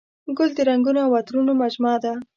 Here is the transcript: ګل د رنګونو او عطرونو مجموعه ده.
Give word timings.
ګل 0.37 0.49
د 0.57 0.59
رنګونو 0.69 0.99
او 1.05 1.11
عطرونو 1.19 1.51
مجموعه 1.61 1.97
ده. 2.03 2.13